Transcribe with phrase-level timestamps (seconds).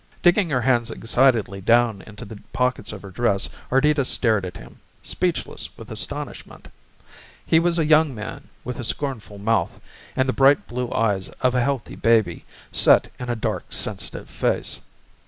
[0.23, 4.79] Digging her hands excitedly down into the pockets of her dress Ardita stared at him,
[5.03, 6.69] speechless with astonishment.
[7.45, 9.79] He was a young man with a scornful mouth
[10.15, 14.79] and the bright blue eyes of a healthy baby set in a dark sensitive face.